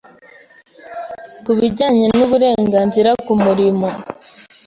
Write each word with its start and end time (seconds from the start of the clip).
Ku 1.43 1.51
bijyenye 1.57 2.05
n’uburengenzire 2.15 3.11
ku 3.25 3.33
murimo, 3.43 3.89